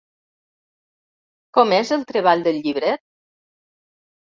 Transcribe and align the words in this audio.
Com 1.59 1.77
és 1.79 1.93
el 1.99 2.07
treball 2.15 2.43
del 2.49 2.59
llibret? 2.65 3.07